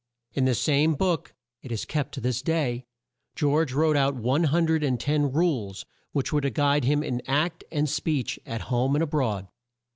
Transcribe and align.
In 0.33 0.45
this 0.45 0.59
same 0.59 0.95
book 0.95 1.35
(it 1.61 1.71
is 1.71 1.85
kept 1.85 2.15
to 2.15 2.21
this 2.21 2.41
day) 2.41 2.87
George 3.35 3.71
wrote 3.71 3.95
out 3.95 4.15
one 4.15 4.45
hun 4.45 4.65
dred 4.65 4.83
and 4.83 4.99
ten 4.99 5.31
"Rules," 5.31 5.85
which 6.11 6.33
were 6.33 6.41
to 6.41 6.49
guide 6.49 6.85
him 6.85 7.03
in 7.03 7.21
act 7.27 7.63
and 7.71 7.87
speech 7.87 8.39
at 8.43 8.61
home 8.61 8.95
and 8.95 9.03
a 9.03 9.05
broad. 9.05 9.47